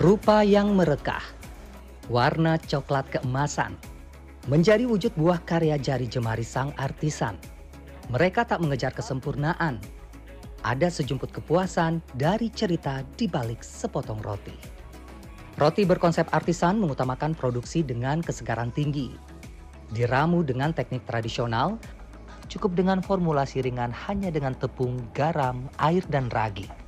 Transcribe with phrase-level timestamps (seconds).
[0.00, 1.20] Rupa yang merekah,
[2.08, 3.76] warna coklat keemasan,
[4.48, 7.36] menjadi wujud buah karya jari jemari sang artisan.
[8.08, 9.76] Mereka tak mengejar kesempurnaan.
[10.64, 14.56] Ada sejumput kepuasan dari cerita di balik sepotong roti.
[15.60, 19.12] Roti berkonsep artisan mengutamakan produksi dengan kesegaran tinggi.
[19.92, 21.76] Diramu dengan teknik tradisional,
[22.48, 26.79] cukup dengan formulasi ringan hanya dengan tepung, garam, air, dan ragi.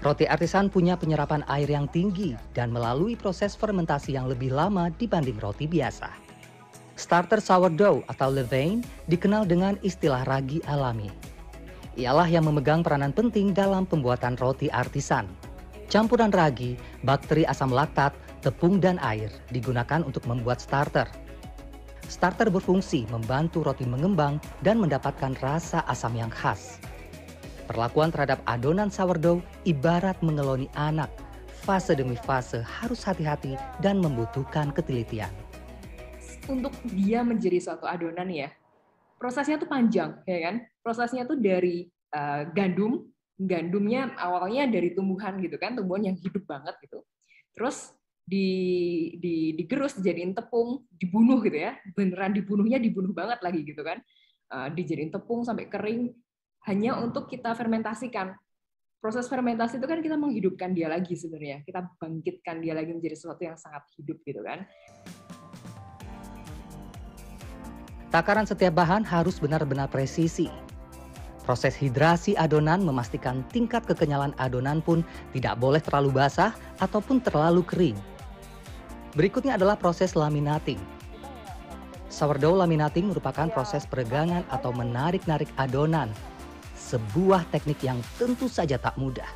[0.00, 5.36] Roti artisan punya penyerapan air yang tinggi dan melalui proses fermentasi yang lebih lama dibanding
[5.36, 6.08] roti biasa.
[6.96, 8.80] Starter sourdough atau levain
[9.12, 11.12] dikenal dengan istilah ragi alami.
[12.00, 15.28] Ialah yang memegang peranan penting dalam pembuatan roti artisan.
[15.92, 21.04] Campuran ragi, bakteri asam laktat, tepung, dan air digunakan untuk membuat starter.
[22.08, 26.80] Starter berfungsi membantu roti mengembang dan mendapatkan rasa asam yang khas.
[27.70, 31.06] Perlakuan terhadap adonan sourdough ibarat mengeloni anak.
[31.62, 35.30] Fase demi fase harus hati-hati dan membutuhkan ketelitian.
[36.50, 38.50] Untuk dia menjadi suatu adonan ya,
[39.22, 40.66] prosesnya tuh panjang, ya kan?
[40.82, 43.06] Prosesnya tuh dari uh, gandum,
[43.38, 47.06] gandumnya awalnya dari tumbuhan gitu kan, tumbuhan yang hidup banget gitu.
[47.54, 47.94] Terus
[48.26, 48.50] di,
[49.22, 54.02] di digerus dijadiin tepung, dibunuh gitu ya, beneran dibunuhnya dibunuh banget lagi gitu kan,
[54.50, 56.10] uh, dijadiin tepung sampai kering,
[56.68, 58.36] hanya untuk kita fermentasikan.
[59.00, 63.40] Proses fermentasi itu kan kita menghidupkan dia lagi sebenarnya, kita bangkitkan dia lagi menjadi sesuatu
[63.40, 64.68] yang sangat hidup gitu kan.
[68.12, 70.52] Takaran setiap bahan harus benar-benar presisi.
[71.48, 75.00] Proses hidrasi adonan memastikan tingkat kekenyalan adonan pun
[75.32, 76.52] tidak boleh terlalu basah
[76.84, 77.98] ataupun terlalu kering.
[79.16, 80.78] Berikutnya adalah proses laminating.
[82.12, 86.12] Sourdough laminating merupakan proses peregangan atau menarik-narik adonan
[86.90, 89.26] sebuah teknik yang tentu saja tak mudah.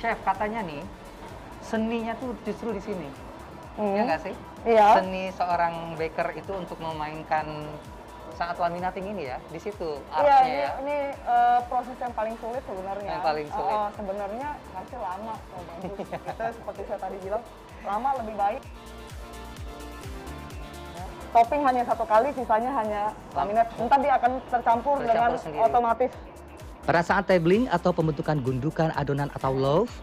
[0.00, 0.80] Chef, katanya nih,
[1.60, 3.08] seninya tuh justru di sini.
[3.76, 3.92] Hmm.
[3.92, 4.34] Ya nggak sih?
[4.64, 4.88] Iya.
[5.00, 7.68] Seni seorang baker itu untuk memainkan
[8.40, 10.70] saat laminating ini ya, di situ Iya, ini, ya.
[10.80, 10.96] ini
[11.28, 13.20] uh, proses yang paling sulit sebenarnya.
[13.20, 13.76] Yang paling sulit.
[13.76, 16.08] Uh, sebenarnya masih lama, bagus.
[16.08, 17.42] Kita seperti saya tadi bilang,
[17.84, 18.62] lama lebih baik.
[21.30, 23.02] Topping hanya satu kali, sisanya hanya
[23.36, 23.68] laminat.
[23.76, 25.60] Entar dia akan tercampur, tercampur dengan sendiri.
[25.62, 26.12] otomatis.
[26.90, 30.02] Pada saat tabling atau pembentukan gundukan adonan atau loaf,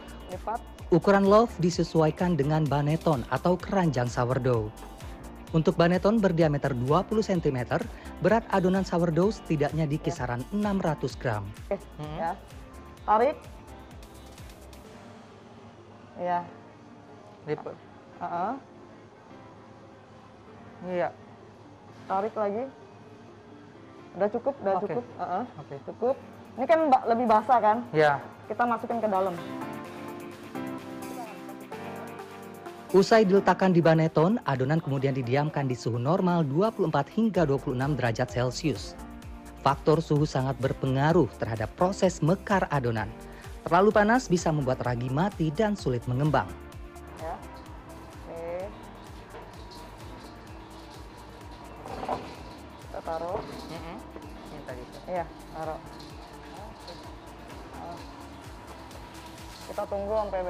[0.87, 4.71] ukuran loaf disesuaikan dengan baneton atau keranjang sourdough.
[5.51, 7.83] Untuk baneton berdiameter 20 cm,
[8.23, 11.43] berat adonan sourdough setidaknya di kisaran 600 gram.
[11.67, 12.15] Oke, hmm.
[12.23, 12.31] ya.
[13.03, 13.35] Tarik.
[16.23, 16.39] Ya.
[17.51, 17.75] Lipat.
[17.75, 18.53] Uh -uh.
[20.87, 21.09] Iya.
[22.07, 22.63] Tarik lagi.
[24.15, 24.83] Udah cukup, udah okay.
[24.87, 25.03] cukup.
[25.03, 25.43] Uh -uh.
[25.43, 25.67] Oke.
[25.67, 25.79] Okay.
[25.83, 26.36] Cukup.
[26.57, 27.77] Ini kan lebih basah kan?
[27.93, 28.17] Iya.
[28.49, 29.37] Kita masukin ke dalam.
[32.97, 38.97] Usai diletakkan di baneton, adonan kemudian didiamkan di suhu normal 24 hingga 26 derajat Celcius.
[39.61, 43.11] Faktor suhu sangat berpengaruh terhadap proses mekar adonan.
[43.67, 46.49] Terlalu panas bisa membuat ragi mati dan sulit mengembang.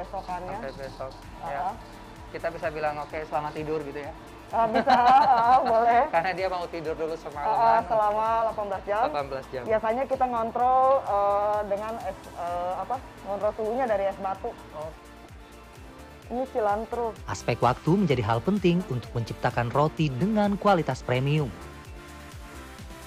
[0.08, 0.58] Besokannya.
[0.64, 1.12] Sampai besok.
[1.44, 1.68] Uh Ya.
[2.28, 4.12] Kita bisa bilang oke okay, selamat tidur gitu ya.
[4.48, 6.08] Uh, bisa, uh, boleh.
[6.16, 7.52] Karena dia mau tidur dulu semalam.
[7.52, 9.06] Uh, selama 18 jam.
[9.12, 9.64] 18 jam.
[9.68, 12.96] Biasanya kita ngontrol uh, dengan es uh, apa?
[13.28, 14.52] Ngontrol suhunya dari es batu.
[14.76, 14.92] Oh.
[16.28, 17.16] Ini cilantro.
[17.32, 21.48] Aspek waktu menjadi hal penting untuk menciptakan roti dengan kualitas premium.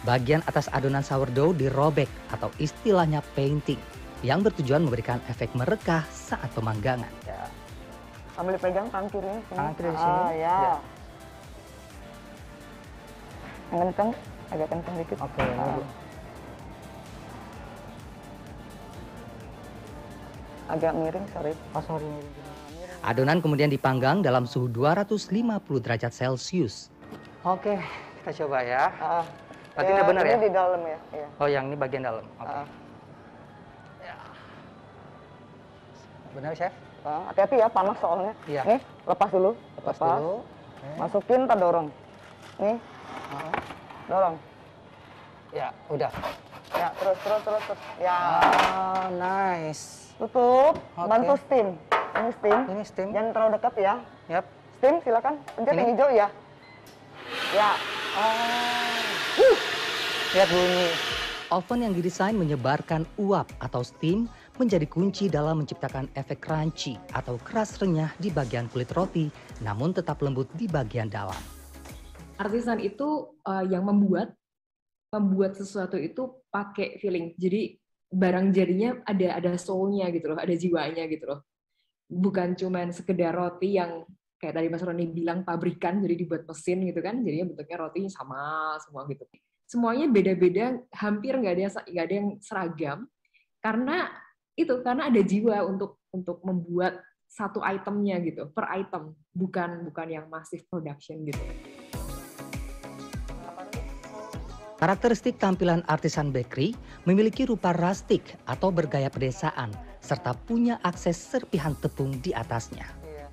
[0.09, 3.77] Bagian atas adonan sourdough dirobek atau istilahnya painting
[4.21, 7.09] yang bertujuan memberikan efek merekah saat pemanggangan.
[7.25, 7.49] Ya.
[8.37, 10.13] Sambil dipegang tangan kiri Tangan kiri di sini.
[10.13, 10.59] Ah, ya.
[10.61, 10.77] ya.
[13.71, 14.11] Yang kencang,
[14.51, 15.19] agak kencang dikit.
[15.25, 15.85] Oke, okay, ah.
[20.71, 21.53] Agak miring, sorry.
[21.75, 22.07] Oh, sorry.
[23.01, 25.33] Adonan kemudian dipanggang dalam suhu 250
[25.81, 26.93] derajat Celcius.
[27.41, 27.81] Oke,
[28.21, 28.93] kita coba ya.
[29.01, 29.25] Uh,
[29.73, 30.37] Berarti ya, benar ya?
[30.37, 30.99] Ini di dalam ya.
[31.17, 31.27] ya.
[31.41, 32.25] Oh, yang ini bagian dalam.
[32.37, 32.45] Oke.
[32.45, 32.61] Okay.
[32.61, 32.90] Uh.
[36.31, 36.73] Benar, Chef?
[37.03, 38.33] Hati-hati ya, panas soalnya.
[38.47, 38.63] Iya.
[38.69, 39.51] Nih, lepas dulu.
[39.81, 40.19] Lepas, lepas.
[40.21, 40.37] dulu.
[40.81, 40.95] Okay.
[41.01, 41.89] Masukin, tak dorong.
[42.61, 42.77] Nih.
[43.31, 43.53] Uh.
[44.07, 44.35] Dorong.
[45.51, 46.11] Ya, udah.
[46.77, 47.81] Ya, terus, terus, terus, terus.
[47.99, 48.19] Ya.
[48.71, 50.15] Ah, nice.
[50.21, 51.09] Tutup, okay.
[51.09, 51.69] bantu steam.
[51.91, 52.59] Ini steam.
[52.69, 53.09] Ini steam.
[53.17, 53.95] Jangan terlalu dekat ya.
[54.29, 54.45] Yap.
[54.79, 55.35] Steam, silakan.
[55.57, 56.29] Pencet yang hijau ya.
[57.57, 57.71] Ya.
[58.15, 59.57] Oh.
[60.37, 60.87] Lihat bunyi.
[61.51, 64.31] Oven yang didesain menyebarkan uap atau steam
[64.61, 69.33] menjadi kunci dalam menciptakan efek crunchy atau keras renyah di bagian kulit roti,
[69.65, 71.41] namun tetap lembut di bagian dalam.
[72.37, 74.37] Artisan itu uh, yang membuat
[75.17, 77.33] membuat sesuatu itu pakai feeling.
[77.41, 77.81] Jadi
[78.13, 81.41] barang jadinya ada ada soulnya gitu loh, ada jiwanya gitu loh.
[82.13, 84.05] Bukan cuman sekedar roti yang
[84.37, 88.77] kayak tadi Mas Roni bilang pabrikan jadi dibuat mesin gitu kan, jadinya bentuknya roti sama
[88.85, 89.25] semua gitu.
[89.65, 92.99] Semuanya beda-beda, hampir nggak ada nggak ada yang seragam
[93.61, 94.09] karena
[94.65, 100.27] itu karena ada jiwa untuk untuk membuat satu itemnya gitu per item bukan bukan yang
[100.27, 101.39] masif production gitu.
[104.81, 106.73] Karakteristik tampilan artisan bakery
[107.05, 112.89] memiliki rupa rustic atau bergaya pedesaan serta punya akses serpihan tepung di atasnya.
[113.05, 113.29] Iya.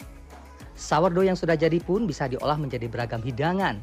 [0.76, 3.80] Sourdough yang sudah jadi pun bisa diolah menjadi beragam hidangan.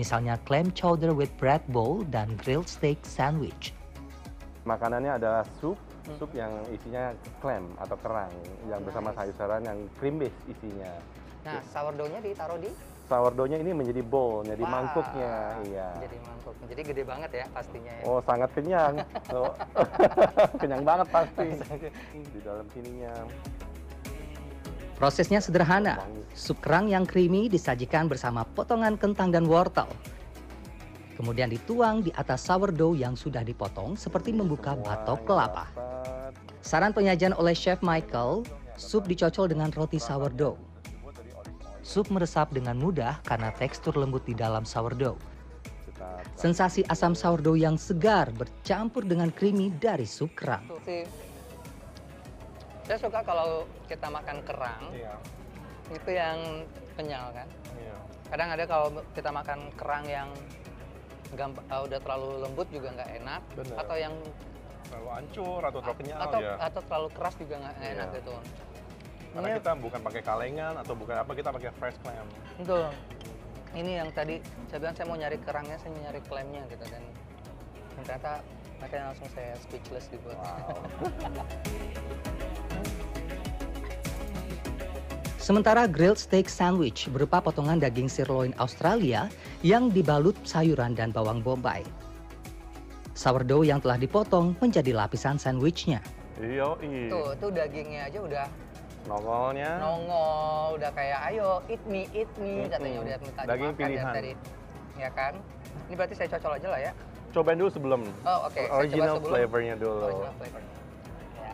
[0.00, 3.76] Misalnya clam chowder with bread bowl dan grilled steak sandwich.
[4.64, 5.76] Makanannya adalah sup,
[6.18, 8.32] sup yang isinya clam atau kerang
[8.66, 9.18] yang bersama Nice.
[9.22, 10.92] sayur-sayuran yang cream base isinya.
[11.42, 12.70] Nah, sourdough-nya ditaruh di
[13.12, 15.34] Sourdough-nya ini menjadi bowl, jadi Wah, mangkuknya,
[15.68, 15.88] iya.
[16.00, 16.54] Jadi mangkuk.
[16.70, 18.04] Jadi gede banget ya pastinya ya.
[18.08, 18.94] Oh, sangat kenyang.
[19.36, 19.52] Oh.
[20.60, 21.46] kenyang banget pasti.
[22.14, 23.12] Di dalam sininya.
[24.96, 25.98] Prosesnya sederhana.
[26.32, 29.88] Sup kerang yang creamy disajikan bersama potongan kentang dan wortel.
[31.18, 35.91] Kemudian dituang di atas sourdough yang sudah dipotong seperti membuka batok kelapa.
[36.62, 38.46] Saran penyajian oleh Chef Michael,
[38.78, 40.54] sup dicocol dengan roti sourdough.
[41.82, 45.18] Sup meresap dengan mudah karena tekstur lembut di dalam sourdough.
[46.38, 50.62] Sensasi asam sourdough yang segar bercampur dengan creamy dari sup kerang.
[52.82, 55.14] Saya suka kalau kita makan kerang Iya,
[55.94, 56.38] itu yang
[56.98, 57.46] kenyal kan.
[57.78, 57.94] iya.
[58.26, 60.28] Kadang ada kalau kita makan kerang yang
[61.38, 63.76] gamp- uh, udah terlalu lembut juga nggak enak Benar.
[63.86, 64.14] atau yang
[64.92, 66.54] Terlalu hancur atau terlalu kenyal atau ya.
[66.60, 68.16] atau terlalu keras juga nggak nggak enak Iya.
[68.20, 68.34] gitu.
[69.32, 72.26] Karena Ini- kita bukan pakai kalengan atau bukan apa, kita pakai fresh clam.
[72.60, 72.92] Betul.
[73.72, 74.36] Ini yang tadi
[74.68, 77.00] saya bilang saya mau nyari kerangnya, saya mau nyari klemnya gitu dan
[77.96, 78.44] dan ternyata
[78.76, 80.28] makanya langsung saya speechless gitu.
[80.28, 80.76] Wow.
[85.42, 89.26] Sementara grilled steak sandwich berupa potongan daging sirloin Australia
[89.66, 91.82] yang dibalut sayuran dan bawang bombay.
[93.12, 96.00] Sourdough yang telah dipotong menjadi lapisan sandwichnya.
[96.40, 96.74] Iya,
[97.12, 98.46] Tuh, tuh dagingnya aja udah
[99.02, 99.82] Nongolnya.
[99.82, 103.04] nongol, udah kayak ayo eat me, eat me katanya Mm-mm.
[103.04, 104.14] udah minta Daging dimakan dari pilihan.
[104.14, 104.32] tadi.
[104.94, 105.32] Ya kan?
[105.90, 106.92] Ini berarti saya cocol aja lah ya.
[107.32, 108.00] Cobain dulu sebelum.
[108.22, 108.60] Oh, oke.
[108.62, 110.06] Coba Original flavornya dulu.
[110.06, 110.60] Original flavor.
[111.34, 111.52] Ya.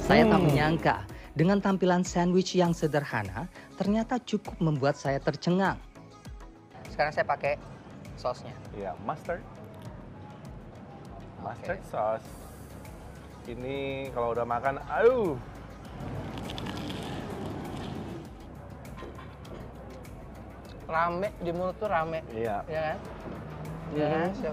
[0.00, 0.46] Saya tak Hmm.
[0.46, 0.96] menyangka
[1.32, 5.78] dengan tampilan sandwich yang sederhana ternyata cukup membuat saya tercengang.
[6.88, 7.54] Sekarang saya pakai
[8.16, 8.52] sausnya.
[8.72, 9.42] Iya, mustard.
[11.40, 12.28] Mustard sauce.
[13.46, 15.38] Ini kalau udah makan, aduh.
[20.86, 22.62] Rame di mulut tuh rame, Iya.
[22.70, 22.98] ya kan?
[23.94, 24.28] Ya kan?
[24.30, 24.38] Mhm.
[24.38, 24.50] So,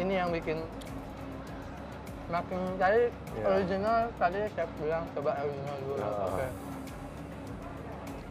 [0.00, 0.58] ini yang bikin
[2.28, 3.44] makin tadi Iya.
[3.44, 5.96] original tadi chef bilang coba original dulu.
[6.00, 6.08] Ya.
[6.24, 6.46] Oke.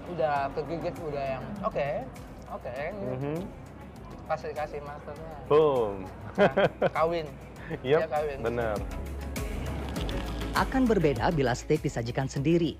[0.08, 1.88] Udah kegigit udah yang oke.
[2.48, 3.36] Oke, ini Mhm.
[4.28, 5.34] Pas dikasih masternya.
[5.48, 6.04] Boom.
[6.36, 7.28] Nah, kawin.
[7.84, 8.38] Yep, Dia kawin.
[8.40, 8.78] bener.
[10.56, 12.80] Akan berbeda bila steak disajikan sendiri.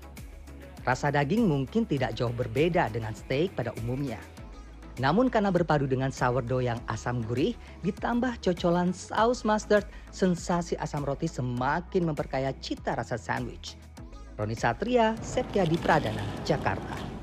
[0.80, 4.16] Rasa daging mungkin tidak jauh berbeda dengan steak pada umumnya.
[4.96, 7.52] Namun karena berpadu dengan sourdough yang asam gurih,
[7.84, 13.76] ditambah cocolan saus mustard, sensasi asam roti semakin memperkaya cita rasa sandwich.
[14.40, 17.17] Roni Satria, Septiadi Pradana, Jakarta.